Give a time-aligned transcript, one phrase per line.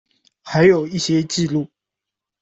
[0.41, 1.69] 还有一些记录